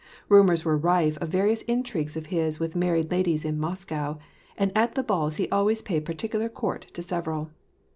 [0.29, 4.17] Rumors were rife of various intrigues of his with married ladies in Moscow,
[4.57, 7.51] and at the balls he always paid particular court to several.